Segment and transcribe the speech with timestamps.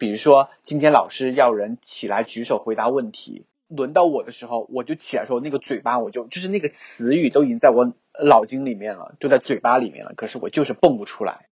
[0.00, 7.92] 比如说今天老师要人起来举手回答问题，轮到我的时候，我就起来说那个嘴巴我就就是那个词语都已经在我
[8.24, 11.48] 脑筋里面了，就在嘴巴里面了，可是我就是蹦不出来。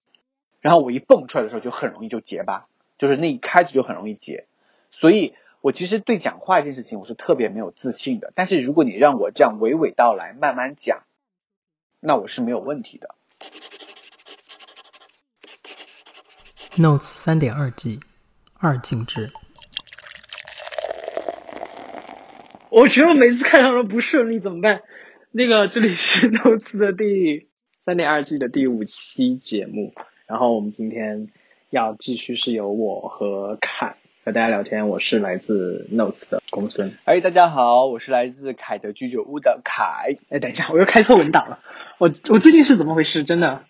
[0.61, 2.67] 然后我一蹦出来的时候就很容易就结巴，
[2.99, 4.45] 就是那一开始就很容易结。
[4.91, 8.31] 所以我其实对讲话这件事情我是特别没有自信的。
[8.35, 11.01] 但是如果你让我这样娓娓道来慢慢讲，
[11.99, 13.15] 那我是没有问题的。
[16.77, 18.01] Notes 三点二 G
[18.65, 19.31] 二进制。
[22.71, 24.81] 我觉得我每次开场都不顺利，怎么办？
[25.31, 27.47] 那个这里是 Notes 的第
[27.85, 29.93] 三点二季的第五期节目，
[30.25, 31.27] 然后我们今天
[31.69, 34.89] 要继续是由我和凯和大家聊天。
[34.89, 36.97] 我是来自 Notes 的公孙。
[37.05, 40.15] 哎，大家好，我是来自凯德居酒屋的凯。
[40.29, 41.59] 哎，等一下，我又开错文档了。
[41.99, 43.23] 我我最近是怎么回事？
[43.23, 43.63] 真的，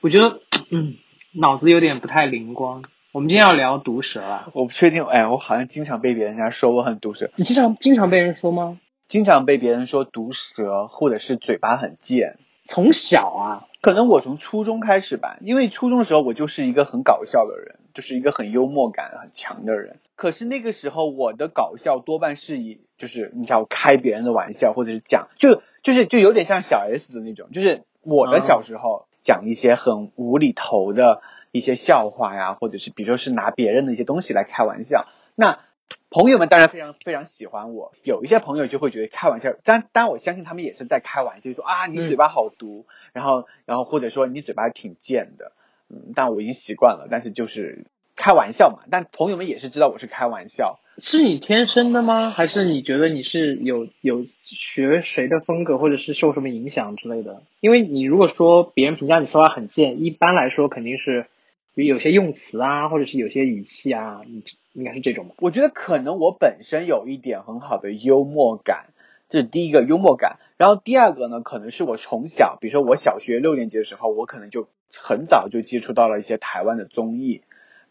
[0.00, 0.94] 我觉得嗯，
[1.32, 2.84] 脑子有点不太灵光。
[3.12, 4.48] 我们今天要聊毒舌了。
[4.54, 8.80] 我不确定，哎，我好像经常被别人家说我很毒舌，你经常经常被人说吗？
[9.06, 12.38] 经常被别人说毒舌，或者是嘴巴很贱。
[12.64, 19.98] 从小啊，可能我从初中开始吧，因为初中的时候我就是一个很搞笑的人，就是一个很幽默感很强的人。
[20.16, 31.20] 可是那个时候我的搞笑多半是以就是你知道开别人的玩笑，或者是讲就就是就有点像小 S 的那种，就是我的小时候讲一些很无厘头的
[31.52, 35.60] 一些笑话呀，或者是比如说是拿别人的一些东西来开玩笑，那。
[36.08, 45.52] 朋友们当然非常非常喜欢我，有一些朋友就会觉得开玩笑，但但我相信他们也是在开玩笑，说啊你嘴巴好毒，然后然后或者说你嘴巴挺贱的，
[45.90, 47.84] 嗯，但我已经习惯了，但是就是
[48.16, 50.78] 开玩笑嘛，但朋友们也是知道我是开玩笑。
[50.96, 52.30] 是你天生的吗？
[52.30, 57.42] 还是你觉得你是有有学谁的风格，或者是受什么影响之类的？
[57.60, 61.26] 因为你如果说别人评价你说话很贱，一般来说肯定是
[61.74, 65.34] 有些用词啊，或者是有些语气啊，你应该是这种吧？
[65.38, 68.88] 我觉得可能我本身有一点很好的幽默感，
[69.30, 70.38] 这是第一个幽默感。
[70.58, 77.42] 然后第二个呢，可能是我从小，比如说我小学六年级的时候，我可能就很早就接触到了一些台湾的综艺，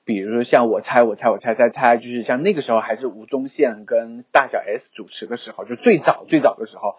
[0.05, 6.97] 比如说像我猜我猜我猜猜猜，就是像那个时候还是吴宗宪跟大小 S 主持的时候，就最早最早的时候。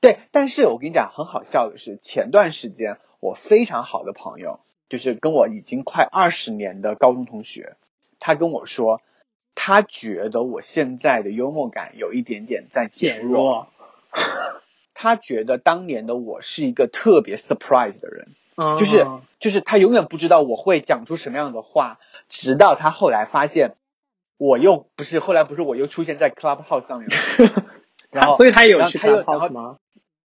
[0.00, 7.76] 对，但是我跟你讲，很好笑的是，前段时间我非常好的朋友，就是跟我已经快二十年的高中同学，
[8.18, 9.00] 他跟我说。
[9.58, 13.68] 他觉得我现在的幽默感有一点点在减弱，
[14.92, 19.06] 他觉得当年的我是一个特别 surprise 的人，嗯、就是
[19.40, 21.98] 就是他永远不知道我会讲出什么样的话，
[22.28, 23.76] 直到他后来发现
[24.36, 27.64] 我又不是后来不是我又出现在 Clubhouse 上面了，
[28.12, 29.78] 然后所以他有去 Clubhouse 吗？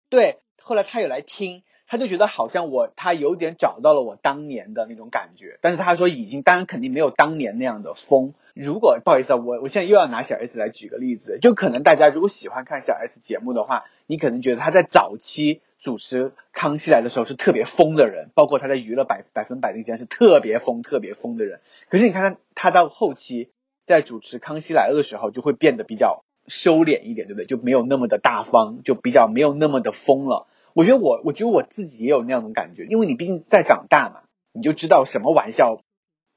[0.08, 1.62] 对，后来他有来听。
[1.90, 8.32] 他就觉得好像我他有点找到了我当年的那种感觉，但是他说已经当然肯定没有当年那样的疯。
[8.54, 21.60] 如果不好意思啊，我我现在又要拿小 S 来举个例子，就可能大家如果喜欢看小 S 节目的话，你可能觉得他在早期主持《康熙来的时候是特别疯的人，包括他在娱乐百百分百那天是特别疯特别疯的人。
[21.88, 23.50] 可是你看他他到后期
[23.84, 27.46] 在主持《康熙来了》的时候，就会变得比较收敛一点，对不对？
[27.46, 30.46] 就没有那么的大方，就比较没有那么的疯了。
[30.74, 34.22] 我觉得我，我觉得我自己也有那样的感觉，因为你毕竟在长大嘛，
[34.52, 35.82] 你就知道什么玩笑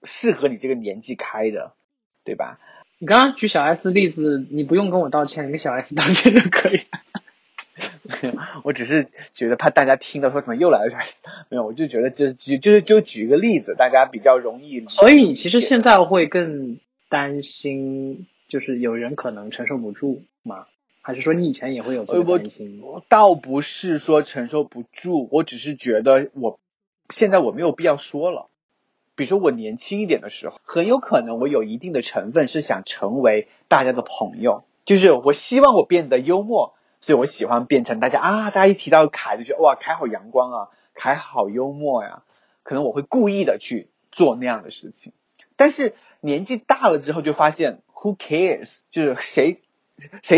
[0.04, 1.74] 适合你这个年纪开的，
[2.24, 2.60] 对吧？
[3.00, 6.82] 你刚刚举小 S 例子，你不用跟我道歉，你跟小 S 道歉就可以。
[8.64, 14.86] 我只是觉得怕大家听到说什么又来了小 S，没有，我就觉得就举就是就举一个例子，大家比较容易。
[14.88, 16.80] 所以你其实现在会更
[17.10, 20.68] 担心，就是有人可能承受不住吗？
[21.06, 22.80] 还是说你以前也会有这个担心？
[22.82, 26.58] 我倒不是说承受不住，我只是觉得我
[27.10, 28.48] 现在我没有必要说了。
[29.14, 42.24] 比如说我年轻一点的时候，很有可能我有一定的成分是想成为大家的朋友，就是我希望我变得幽默，所以我喜欢变成大家啊，大家一提到凯就觉得哇，凯好阳光啊，凯好幽默呀，
[42.64, 45.12] 可能我会故意的去做那样的事情。
[45.58, 48.78] 但是年纪大了之后就发现，Who cares？
[48.90, 49.60] 就是谁。
[50.24, 50.38] 谁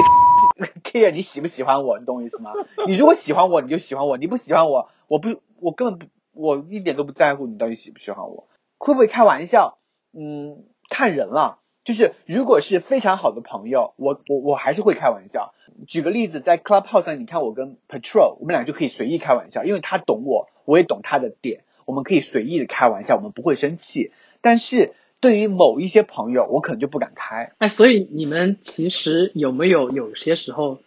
[0.84, 2.00] care 你喜不喜欢我？
[2.00, 2.54] 你懂我意思吗？
[2.88, 8.48] 你如果喜欢我，你就喜欢我；你不喜欢我，我不，我根本不，我一点都不在乎你到底喜不喜欢我。
[8.78, 9.78] 会不会开玩笑？
[10.14, 11.60] 嗯，看人了。
[11.84, 15.54] 就是如果是非常好的朋友，我我我还是会开玩笑。
[15.88, 24.12] 举个例子，在 Clubhouse 上，你看我跟 Patrol，我们俩就可以随意开玩笑，因为他懂我，我也懂他的点，我们可以随意的开玩笑，我们不会生气。
[24.42, 24.96] 但是
[25.26, 27.52] 对于某一些朋友，我可能就不敢开。
[27.58, 30.78] 哎，所以你们其实有没有有些时候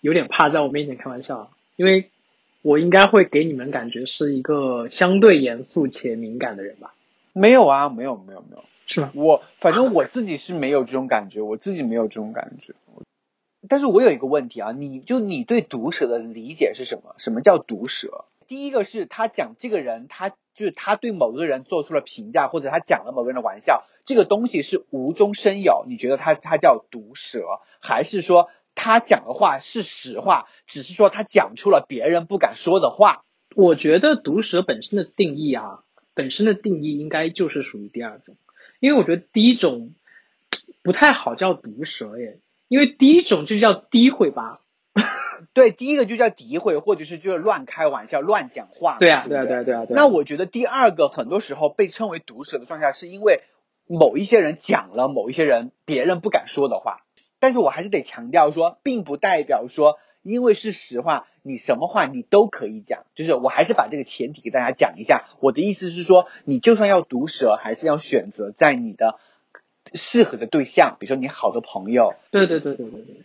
[0.00, 1.50] 有点怕在我面前开玩笑？
[1.76, 2.08] 因为
[2.62, 6.94] 我应该会给你们感觉是一个相对严肃且敏感的人吧？
[7.34, 8.64] 没有啊，没有，没有，没有。
[8.86, 9.12] 是吧？
[9.14, 12.72] 我反正我自己是没有这种感觉，我自己没有这种感觉。
[13.68, 17.14] 但是我有一个问题啊，你就你对毒舌的理解是什么？
[17.18, 18.24] 什么叫毒舌？
[18.46, 27.42] 第一个是他讲这个人，他就是他对某个人做出了评价，或者他讲了某个人的玩笑，这个东西是无中生有，你觉得他他叫毒舌，
[27.82, 33.24] 还是说他讲的话是实话，只是说他讲出了别人不敢说的话？
[33.56, 35.84] 我觉得毒舌本身的定义啊，
[36.14, 38.36] 本身的定义应该就是属于第二种，
[38.80, 39.94] 因为我觉得第一种
[40.82, 44.60] 不太好叫毒舌耶，因为第一种就叫诋毁吧。
[45.52, 48.96] 对，第一个就叫诋毁，或者是就是乱开玩笑、乱讲话。
[48.98, 49.84] 对啊，对对啊，对啊，对啊。
[49.86, 53.42] 对啊那我觉得第二个很多时候被称为毒舌的状态，是因为
[53.86, 57.00] 某一些人讲了某一些人别人不敢说的话。
[57.38, 63.04] 但是我还是得强调说，并不代表说因为是实话，你什么话你都可以讲。
[63.14, 65.24] 就是我还是把这个前提给大家讲一下。
[65.40, 69.18] 我的意思是说，你就算要毒舌，还是要选择在你的
[69.92, 73.24] 适合的对象，比如说你好的朋友，对对对对对对，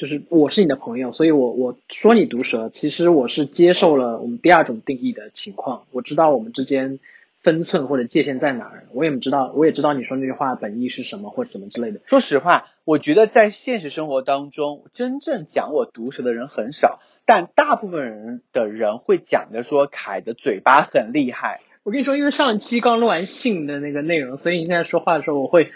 [0.00, 7.00] 就是我是你的朋友，所以我我说你毒舌，其实我是接受了我们第二种定义的情况，我知道我们之间
[7.38, 12.00] 分寸或者界限在哪儿，我也知道我也知道你说那句话本意是什么或者什么之类的。
[12.06, 21.60] 说实话，我觉得在现实生活当中，真正讲我毒舌的人很少，但大部分人的人会讲的说凯的嘴巴很厉害。
[21.82, 25.72] 我跟你说，因为上期刚录完性的那个内容，所以你现在说话的时候，我会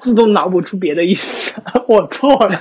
[0.00, 1.54] 自动脑补出别的意思，
[1.86, 2.60] 我错了。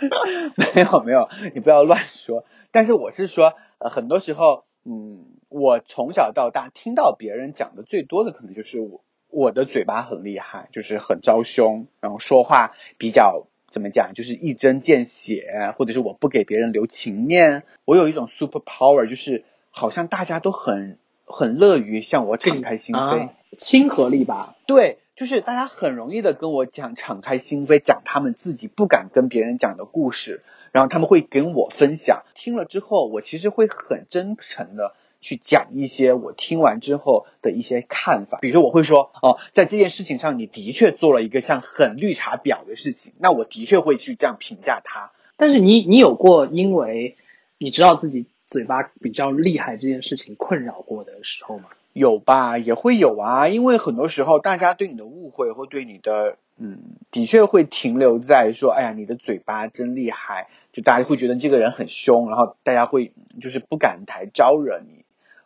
[0.74, 2.44] 没有没有，你不要乱说。
[2.70, 17.62] 但是我是说，呃，很多时候，嗯，我从小到大听到别人讲的最多的，可能就是我我的嘴巴很厉害，就是很招凶，然后说话比较怎么讲，就是一针见血，或者是我不给别人留情面。
[17.84, 22.98] 我有一种 super power，就是好像大家都很很乐于向我敞开心扉。
[22.98, 32.24] 啊，亲和力吧，对，就是大家很容易的跟我讲，敞开心扉，讲他们自己不敢跟别人讲的故事，然后他们会跟我分享。
[32.34, 38.38] 听了之后，我其实会很真诚的去讲一些我听完之后的一些看法。
[38.40, 45.12] 比如说，我会说，哦，在这件事情上，你的确做了一个像很绿茶婊的事情，那我的确会去这样评价他。
[45.36, 47.16] 但是你你有过因为
[47.58, 51.68] 你知道自己嘴巴比较厉害这件事情困扰过的时候吗？
[51.94, 65.04] 有吧，也会有啊，因为很多时候大家对你的误会或对你的，嗯，的确会停留在说，哎呀，你的嘴巴真厉害，就大家会觉得这个人很凶，然后大家会就是不敢来招惹你，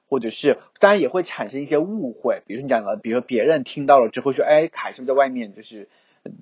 [0.08, 5.90] 或者是当然也会产生一些误会，比如说你讲了，比如说别人听到了之后说，哎，凯是不是在外面就是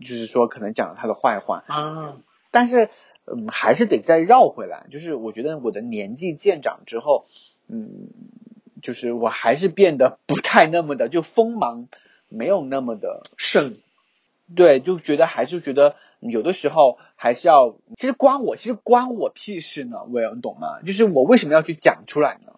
[0.01, 2.19] 就是说可能讲了他的坏话，啊，
[2.53, 2.91] 但是
[3.25, 7.27] 嗯，还是得再绕回来，就是我觉得我的年纪渐长之后，
[7.67, 8.07] 嗯。
[8.87, 11.89] 就是我还是变得不太那么的就锋芒，
[12.29, 13.75] 没有那么的盛，
[14.55, 20.83] 对，就觉得还是觉得有的时候还是要，其实关我其实关我屁事呢，我你懂吗？
[20.87, 22.53] 就是我为什么要去讲出来呢？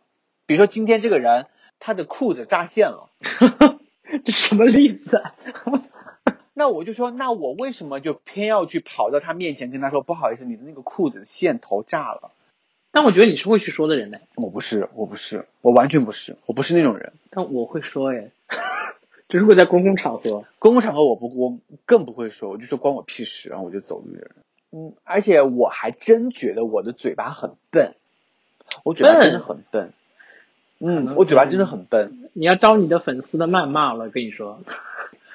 [0.45, 1.47] 比如说今天这个人
[1.81, 3.09] 他的裤子扎线了，
[4.27, 5.35] 这什么例子啊？
[6.53, 12.33] 那我就说，那我为什么就偏要去跑到他面前跟他说，不好意思，你的那个裤子线头炸了？
[12.99, 17.13] 但我觉得你是会去说的人嘞，我不是，我不是，我完全不是，我不是那种人。
[17.31, 18.33] 但我会说耶，
[19.29, 20.45] 就是会在公共场合。
[20.59, 24.31] 公共场合我不，我更不会说，我就说关我屁事，然后我就走路的人。
[24.73, 27.95] 嗯，而且我还真觉得我的嘴巴很笨，
[28.83, 29.93] 我嘴巴真的很笨。
[30.81, 32.29] 嗯，我嘴巴真的很笨。
[32.33, 34.59] 你要招你的粉丝的谩骂了，跟你说。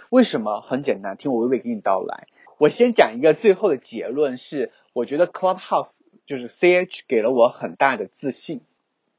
[0.09, 0.59] 为什么？
[0.59, 2.27] 很简单，听我娓娓给你道来。
[2.57, 8.61] 我先讲一个最后的结论是，我觉得 Clubhouse 就是 CH 给了我很大的自信，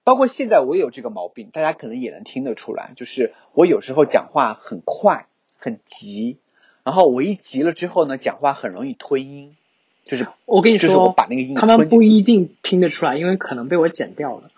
[0.04, 5.26] 包括现在我也有这个毛病，大家可能也能听得出来，就是我有时候讲话很快
[5.58, 6.38] 很急，
[6.82, 9.56] 然后我一急了之后呢，讲话很容易吞音，
[10.04, 14.50] 就是我跟你说，就是我把那个音他们不一定听得出来，因为可能被我剪掉了。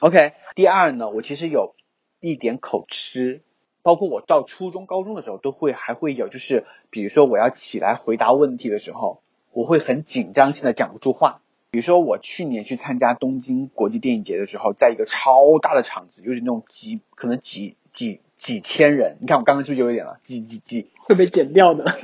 [0.00, 1.74] OK，第二呢，我其实有
[2.20, 3.40] 一点口吃，
[3.82, 9.20] 包括我到初中、高中的时候都会还会有，就是比如说我要起来回答问题的时候，
[9.52, 11.40] 我会很紧张性的讲不出话。
[11.70, 20.18] 比如说我去年去参加东京国际电影节的时候，在一个超大的场子，就是那种几可能几几几千人，你看我刚刚是不是有一点了？
[20.22, 21.98] 几几几，会被剪掉的。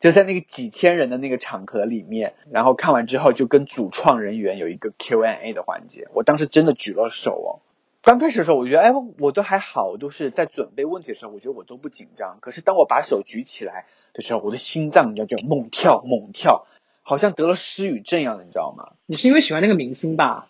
[0.00, 7.60] 就在那个几千人的那个场合里面，然后看完之后就跟主创人员有一个 Q&A 的环节，我当时真的举了手哦。
[8.02, 12.38] 刚开始的时候，我觉得哎，我都还好，我都是在准备问题的时候，我觉得我都不紧张。
[12.40, 13.84] 可是当我把手举起来
[14.14, 16.66] 的时候，我的心脏你知道就猛跳猛跳，
[17.02, 18.92] 好像得了失语症一样的，你知道吗？
[19.06, 20.48] 你是因为喜欢那个明星吧？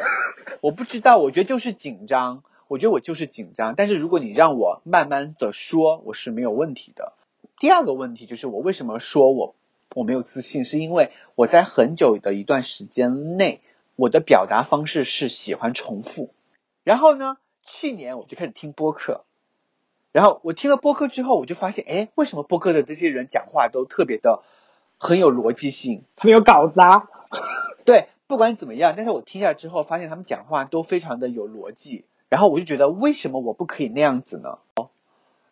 [0.60, 2.42] 我不知道，我觉得就是紧张。
[2.68, 7.12] 我我觉得我就是紧张，但是如果你让我慢慢的说，我是没有问题的。
[7.60, 9.54] 第二个问题就是我为什么说我
[9.94, 13.60] 我没有自信，是因为我在很久的一段时间内，
[13.94, 16.34] 我的表达方式是喜欢重复。
[16.82, 19.24] 然后呢，去年我就开始听播客，
[20.10, 24.42] 然后我听了播客之后，我就发现，哎，为什么播客的这些人讲话都特别的
[25.06, 26.02] 很有逻辑性？
[26.16, 27.08] 他们有稿子啊。
[27.84, 32.06] 对，不管怎么样，但是我听下来之后，发现他们讲话都非常的有逻辑。
[32.30, 34.58] 然后我就觉得，为什么我不可以那样子呢？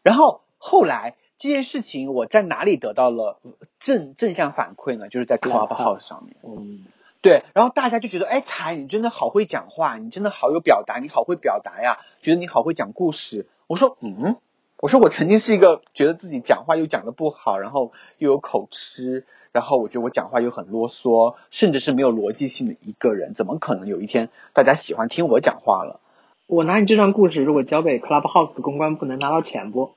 [0.03, 3.39] 然后后来这件事情，我在哪里得到了
[3.79, 5.11] 正正向反馈呢？
[5.11, 6.35] 就是在 Clubhouse 上面。
[6.43, 6.87] 嗯，
[7.21, 13.47] 对，然后大家就觉得，哎，凯，你真的好会讲话，你真的好有表达，你好会表达呀，觉得你好会讲故事。
[13.67, 14.39] 我说，嗯，
[14.79, 26.01] 我说我曾经是一个觉得自己讲话又讲的不好，然后又有口吃，然后我觉得我讲话又很啰嗦，甚至是没有逻辑性的一个人，怎么可能有一天大家喜欢听我讲话了？
[26.47, 29.95] 我拿你这段故事，如果交给 Clubhouse 的公关部，能拿到钱不？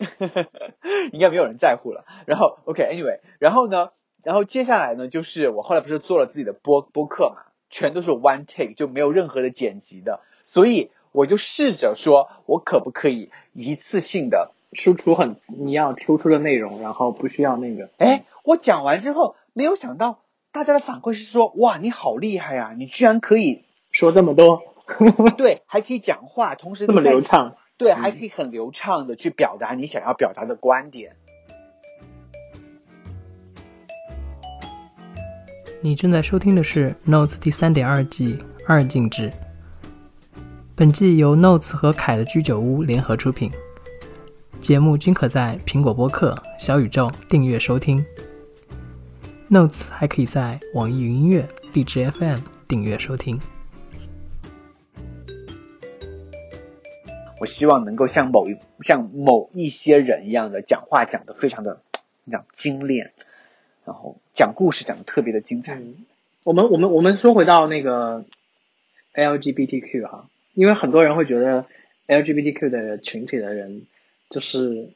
[1.12, 2.04] 应该没有人在乎了。
[2.26, 3.90] 然后，OK，Anyway，然后呢，
[4.22, 17.90] 然后接下来呢，就是我后来不是做了自己的播播客嘛，全都是 one take，就没有任何的剪辑的，所以我就试着说，我可不可以一次性的输出很你要输出的内容，然后不需要那个。
[17.98, 20.20] 哎，我讲完之后，没有想到
[20.52, 24.62] 大家的反馈是说，哇，你好厉害呀，你居然可以说这么多。
[25.38, 27.56] 对，还可以讲话，同时这么流畅。
[27.76, 31.16] 对，还可以很流畅的去表达你想要表达的观点。
[35.80, 39.32] 你正在收听的是《Notes》第三点二季二进制。
[40.76, 43.50] 本季由 Notes 和凯的居酒屋联合出品，
[44.60, 47.98] 节目均可在苹果播客、小宇宙订阅收听。
[49.50, 52.36] Notes 还可以在网易云音乐、荔枝 FM
[52.68, 53.40] 订阅收听。
[57.40, 61.80] 我希望能够像某一像某一些人一样的讲话讲的非常的
[62.30, 63.12] 讲精炼，
[63.86, 65.80] 然后讲故事讲的特别的精彩。
[66.44, 68.26] 我们我们我们说回到那个
[69.14, 71.64] LGBTQ 哈，因为很多人会觉得
[72.06, 73.86] LGBTQ 的群体的人
[74.30, 74.90] 就是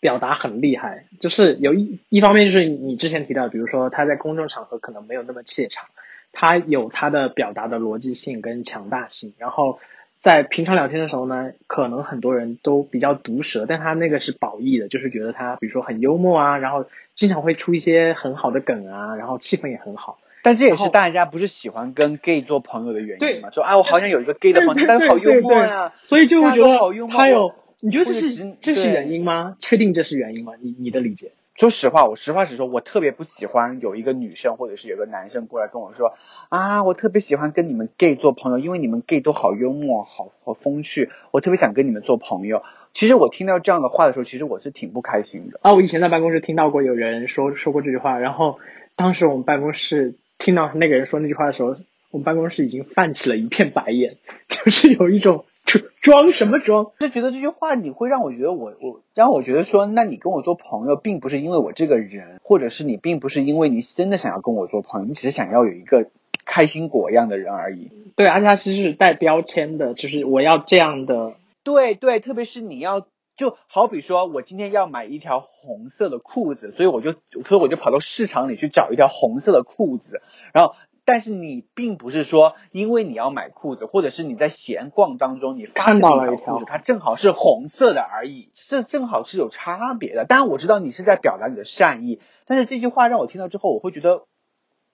[0.00, 5.86] 表达很厉害，就是有一一方面就是你之前提到，比如说他在公众场合可能没有那么怯场，
[6.32, 9.78] 他有他的表达的逻辑性跟强大性，然后。
[10.18, 20.18] 在平常聊天的时候呢，可能很多人都比较毒舌，但他那个是褒义的，就是觉得他比如说很幽默啊，然后经常会出一些很好的梗啊，然后气氛也很好。
[20.42, 23.50] 但这也是大家不是喜欢跟 gay 做朋友的原因嘛？
[23.52, 29.56] 说啊，我好想有一个 gay 的朋友，但是好幽默呀，所以就会觉得他有，你觉得这是这是原因吗？
[29.58, 30.54] 确定这是原因吗？
[30.60, 31.32] 你你的理解？
[31.54, 36.14] 说实话，我实话实说，我特别不喜欢有一个女生或者是有个男生过来跟我说
[36.50, 42.62] 啊，我特别喜欢跟你们 gay 做朋友，因为你们 gay 都好幽默，好好风趣，我特别想跟你们做朋友。
[42.92, 45.58] 其实我听到这样的话的时候，其实我是挺不开心的。
[45.62, 48.58] 啊，我以前在办公室听到过有人说说过这句话，然后
[48.94, 51.76] 当时我们办公室听到那个人说那句话的时候，
[52.10, 54.16] 我们办公室已经泛起了一片白眼，
[54.48, 55.44] 就是有一种。
[56.00, 56.92] 装什么装？
[56.98, 66.10] 就觉得这句话你会让我觉得我我让我觉得说，那你跟我做朋友，并不是因为我这个人，或者是你并不是因为你真的想要跟我做朋友，你只是想要有一个
[66.44, 67.90] 开心果一样的人而已。
[68.14, 71.34] 对，而且他其实是带标签的，就是我要这样的。
[71.64, 73.06] 对对，特别是你要，
[73.36, 80.20] 就好比说我今天要买一条红色的裤子，所以我就所以我就跑到市场里去找一条红色的裤子，
[80.52, 80.74] 然后。
[81.06, 90.24] 但是你并不是说，因为你要买裤子，或者是你在闲逛当中你看到了一条裤子，它正好是红色的而已，这正好是有差别的。
[90.24, 94.24] 当然我知道你是在表达你的善意，但是这句话让我听到之后，我会觉得，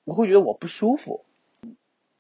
[0.05, 1.25] 我会觉得我不舒服。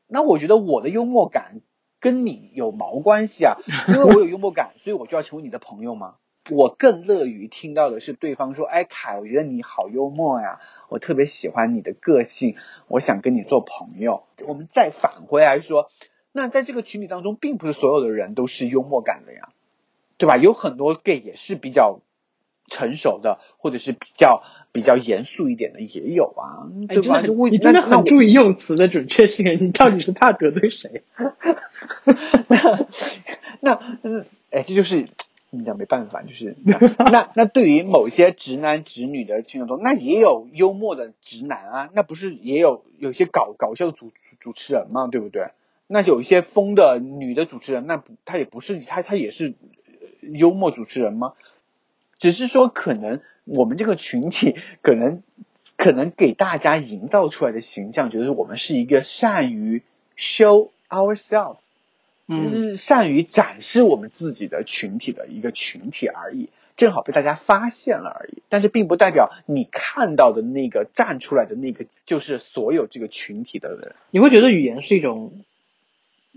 [0.08, 1.61] 那我觉得我的幽默感
[2.00, 3.58] 跟你有毛关系啊？
[3.88, 6.14] 因为我有幽默感，所以我就要成为你的朋友吗？
[6.50, 10.58] 我更乐于听到的是对方说：“哎，凯，我觉得你好幽默呀，
[10.88, 12.56] 我特别喜欢你的个性，
[12.88, 15.88] 我想跟你做朋友。”我们再返回来说，
[16.32, 19.50] 那在这个群体当中，并不是所有的人都是幽默感的呀，
[20.18, 20.37] 对吧？
[20.37, 22.00] 有很多 gay 也是比较
[22.66, 27.22] 成熟的，或者是比较比较严肃一点的也有啊，对吧？
[27.50, 31.04] 你真的很注意用词的准确性，你到底是怕得罪谁？
[33.61, 35.06] 那那哎，这就是。
[35.54, 45.49] 你讲没办法，就是那那对于某些直男直女的听众中，那也有幽默的直男啊，那不是也有有些搞搞笑的主主持人嘛，对不对？
[45.88, 49.52] 那有一些疯的女的主持人，那不她也不是她她也是
[50.23, 51.35] 幽默主持人吗？
[52.16, 55.23] 只是说可能我们这个群体可能
[55.76, 59.82] 可能给大家营造出来的形象，就是我们是一个善于
[60.16, 61.59] show ourselves。
[62.29, 68.43] 嗯，善于展示我们自己的群体的一个群体而已，正好被大家发现了而已。
[68.49, 73.95] 但是并不代表你看到的那个站出来的那个就是所有这个群体的人。
[74.11, 75.45] 你会觉得语言是一种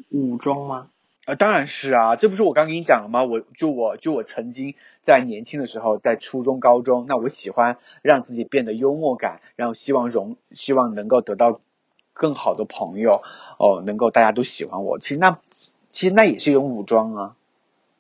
[0.10, 0.90] 武装吗？
[1.26, 3.24] 啊，当然是啊，这不是我刚跟你讲了吗？
[3.24, 11.62] 我就我就我曾经在年轻的时候，在初中、高中，那我喜欢让自己变得幽默感，然后希望融，希望能够得到
[12.14, 13.24] 更好的朋友，
[13.58, 15.00] 哦，能够大家都喜欢我。
[15.00, 15.40] 其实那
[15.96, 17.36] 其实那也是一种武装啊，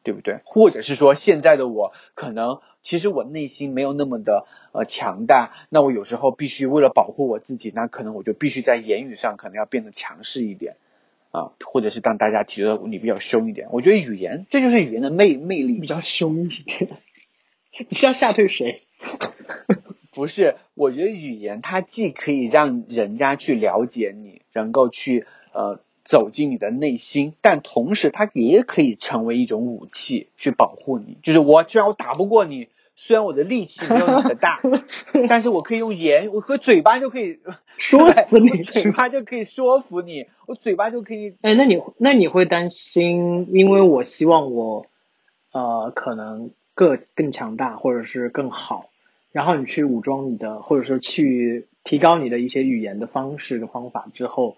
[0.03, 0.41] 对不对？
[0.43, 10.75] 或者是说现在的我，可能其实我内心没有那么的呃强大，那我有时候必须为了保护我自己，那可能我就必须在言语上可能要变得强势一点。
[11.31, 16.89] 啊，或者是当大家提到你比较凶一点，我觉得语言这就是语言的魅魅力，比较凶一点。
[17.89, 18.83] 你是要吓退谁？
[20.11, 31.17] 不是，我觉得语言它既可以让人家去了解你，能够去呃走进你的内心，但同时它也可以成为一种武器去保护你。
[31.23, 32.69] 就是我虽然我打不过你。
[32.97, 34.61] 虽然我的力气没有你的大，
[35.27, 37.39] 但是我可以用言，我和嘴巴就可以
[37.77, 41.35] 说死你，嘴巴就可以说服你，我嘴巴就可以。
[41.41, 44.85] 哎，那你那你会担心，因为我希望我
[45.51, 48.87] 呃可能更更强大，或者是更好，
[49.33, 54.55] 然后你去武装你的，或者说去提高你的一些语言的方式的方法之后，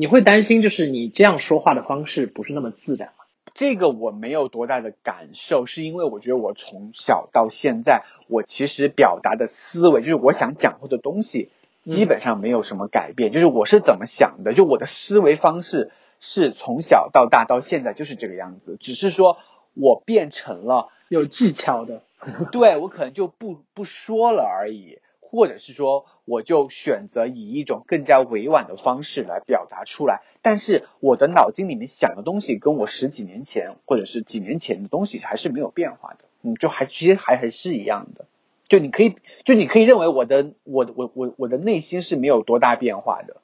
[0.00, 3.26] 你会担心就是你这样说话的方式不是那么自然吗。
[3.52, 11.50] 这个我没有多大的感受，是因为我觉得我从小到现在，我其实表达的思维，就是我想讲的东西，
[11.82, 13.30] 基本上没有什么改变。
[13.30, 19.36] 就是我是怎么想的，就我的思维方式是从小到大到现在就是这个样子，只是说
[19.74, 22.04] 我变成了有技巧的，
[22.52, 25.00] 对我可能就不不说了而已。
[25.22, 38.26] 或者是说，我就选择以一种更加委婉的方式来表达出来，但是我的脑筋里面想的东西跟我十几年前或者是几年前的东西还是没有变化的，嗯，就还其实还还是一样的，
[38.68, 43.36] 就你可以就你可以认为我的我我我我的内心是没有多大变化的，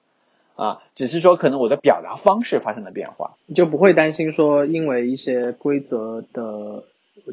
[0.54, 6.84] 啊，只是说可能我的表达方式发生了变化，就不会担心说因为一些规则的，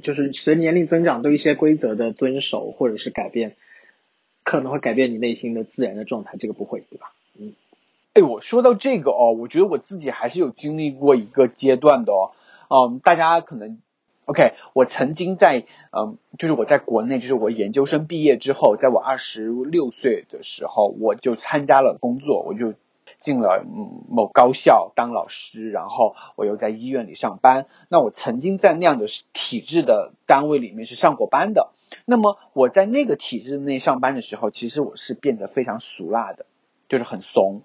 [0.02, 3.56] 就是随年龄增长对一些规则的遵守或者是改变。
[4.44, 7.14] 可能会改变你内心的自然的状态，这个不会，对吧？
[7.40, 7.54] 嗯，
[8.14, 12.32] 哎，我说到这个哦，我觉得我自己还是有经历过一个阶段的哦，
[12.70, 13.80] 嗯，大家可能
[14.26, 22.74] ，OK，我曾经在，嗯，就是我在国内，就是我研究生毕业之后，在我二十六岁的时候，我就参加了工作，我就
[23.20, 27.66] 进了嗯某高校当老师，然后我又在医院里上班。
[27.88, 31.70] 那我曾经在那样的体制的单位里面是上过班的。
[32.06, 36.46] 那么我在那个体制内上班的时候，其实我是变得非常俗辣的，
[36.90, 37.62] 就是很怂。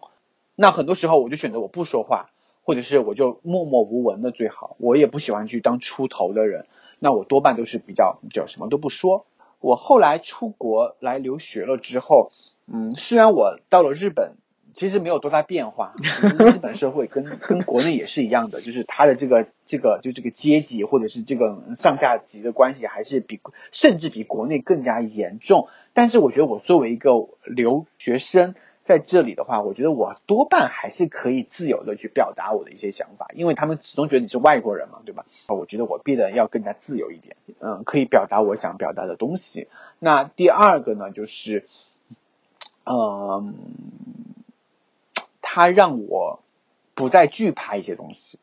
[0.55, 2.31] 那很多时候我就选择我不说话，
[2.63, 4.77] 或者是我就默默无闻的最好。
[4.79, 6.67] 我也不喜欢去当出头的人，
[6.99, 9.27] 那我多半都是比较比较什么都不说。
[9.61, 12.33] 我后来出国来留学了之后，
[12.67, 14.35] 嗯，虽然我到了日本。
[14.79, 15.93] 其实没有多大变化，
[16.39, 23.41] 日本社会跟跟国内也是一样的，就是它的这个这个就这个阶级或者是这个上下级的关系还是比
[23.73, 25.67] 甚至比国内更加严重。
[25.95, 27.11] 但是我觉得我作为一个
[27.43, 35.27] 留学生在这里的话，我觉得我多半还是可以自由的去表达我的一些想法，因为他们始终觉得你是外国人嘛，对吧？
[35.49, 39.67] 我觉得我变得要更加自由一点，嗯，可以表达我想表达的东西。
[39.99, 41.67] 那第二个呢，就是，
[42.85, 43.57] 嗯。
[45.51, 46.41] 他让我
[46.95, 48.39] 不再惧怕一些东西，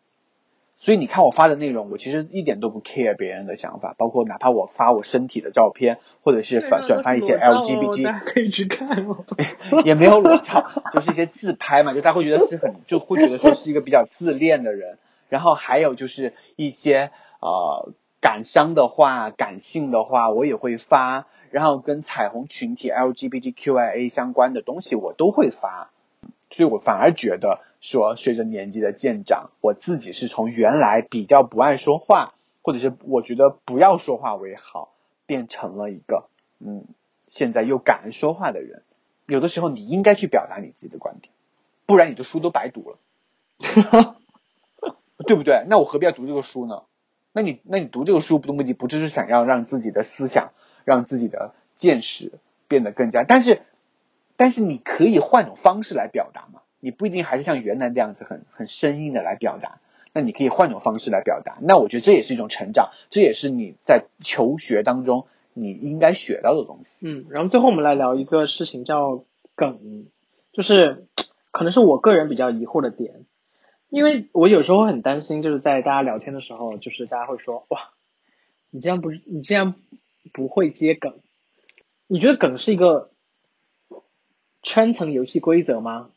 [0.80, 9.24] 所以你看我发的内容，我其实一点都不 care 别人的想法，包括哪怕我发我身体的照片，或者是转转发一些 LGBT，可以去看哦，
[9.86, 14.98] 也没有裸照，就是一些自拍嘛，就他会觉得是很，就会觉得说是一个比较自恋的人。
[15.30, 25.92] 然后还有就是一些呃感伤的话、感性的话，我也会发，然后跟彩虹群体 LGBTQIA 相关的东西，我都会发。
[26.56, 34.94] 所以我反而觉得说，随着年纪的渐长，我自己是从原来比较不爱说话，或者是我觉得不要说话为好，
[35.26, 36.86] 变成了一个嗯，
[37.28, 38.84] 现在又敢说话的人。
[39.26, 41.34] 有的时候你应该去表达你自己的观点，
[41.86, 43.00] 不然你的书都白读了，
[45.28, 45.66] 对不对？
[45.68, 46.84] 那我何必要读这个书呢？
[47.34, 50.54] 那你那你读这个书的目的不就是想要让自己的思想、
[50.86, 52.32] 让自己的见识
[52.70, 53.26] 变得更加？
[53.26, 53.62] 但是。
[54.38, 56.62] 但是你可以换种方式来表达嘛？
[56.80, 59.80] 你不一定还是像原来这样子很很生硬的来表达。
[60.14, 61.58] 那你可以换种方式来表达。
[61.62, 67.06] 那我觉得这也是一种成长，这也是你在求学当中你应该学到的东西。
[67.06, 70.06] 嗯，然后最后我们来聊一个事情，叫梗，
[70.54, 71.06] 就是
[71.52, 73.26] 可能是我个人比较疑惑的点。
[73.90, 77.90] 因为我有时候会很担心，就是在大家聊天的时候，就是大家会说哇，
[78.70, 79.76] 你这样不是你这样
[80.34, 81.16] 不会接梗，
[82.08, 83.12] 你觉得梗是一个
[84.66, 86.10] 圈层游戏规则吗？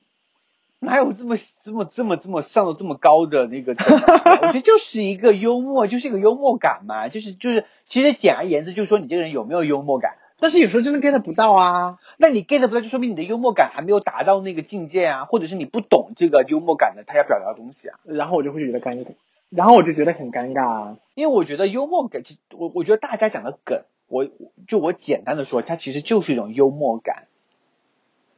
[0.80, 3.72] 哪有这么这么这么这么上的这么高的那个？
[3.76, 10.16] 我觉得就是一个幽默，就是一个幽默感嘛，就是就是，其实简而言之就是说你这个人有没有幽默感。
[10.40, 11.98] 但是有时候真的 get 不到啊。
[12.16, 17.98] 那你 get 不到，就说明你的幽默感还没有达到那个境界啊，或者是你不懂这个幽默感的他要表达的东西啊。
[18.04, 19.08] 然后我就会觉得尴尬，
[19.50, 20.96] 然后我就觉得很尴尬啊。
[21.16, 24.28] 因为我觉得幽默感，其我我觉得大家讲的梗，我
[24.68, 27.26] 就我简单的说，它其实就是一种幽默感，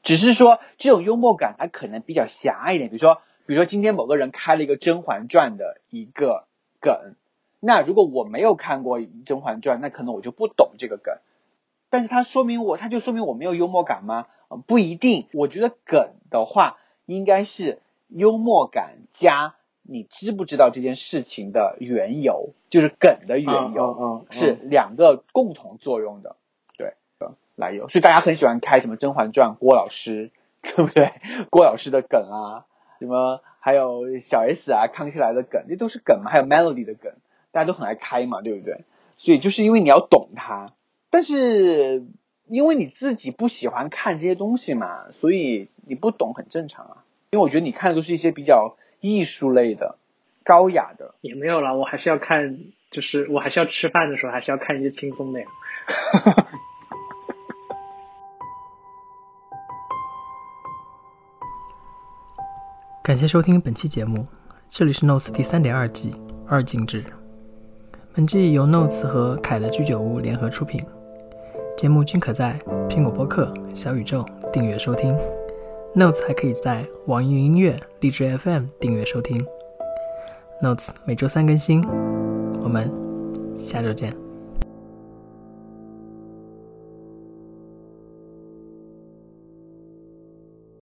[0.02, 2.90] 只是说这种幽默感它可能比较狭隘一点。
[2.90, 6.46] 比如说，比如说今天某个人开了一个《甄嬛传》的一个
[6.80, 7.14] 梗，
[7.60, 11.16] 那如果我没有看过《甄嬛传》，那可能我就不懂这个梗。
[11.90, 14.26] 但是它说明我，它就说明我没有幽默感吗？
[14.48, 15.26] 呃不一定。
[15.32, 23.82] 我觉得梗的话，应该是幽默感加你知不知道这件事情的缘由，就是梗的缘由。
[23.82, 26.39] 嗯嗯嗯是两个共同作用的，对，
[27.60, 30.30] 来由，所以大家很喜欢开什么《甄嬛传》郭老师，
[30.62, 31.12] 对不对？
[31.50, 32.66] 郭老师的梗啊，
[32.98, 37.12] 什么还有小 S 啊、康熙来的梗，那都是梗嘛，还有 Melody 的梗，
[37.52, 38.84] 大家都很爱开嘛，对不对？
[39.16, 40.72] 所以就是因为你要懂它，
[41.10, 42.04] 但是
[42.46, 47.04] 因为你自己不喜欢看这些东西嘛，所以你不懂很正常啊。
[47.30, 49.98] 因为我觉得你看的都是一些比较艺术类的、
[50.42, 52.58] 高雅的，也没有啦，我还是要看，
[52.90, 55.46] 就是我还是要吃饭的时候，还是要看一些轻松的呀。
[63.10, 64.24] 感谢收听本期节目，
[64.68, 66.14] 这里是 Notes 第三点二季
[66.46, 67.02] 二进制。
[68.14, 70.80] 本季由 Notes 和凯的居酒屋联合出品，
[71.76, 72.56] 节目均可在
[72.88, 75.12] 苹果播客、小宇宙订阅收听。
[75.92, 79.44] Notes 还可以在网易云音乐、荔枝 FM 订阅收听。
[80.62, 81.84] Notes 每周三更新，
[82.62, 82.88] 我们
[83.58, 84.29] 下周见。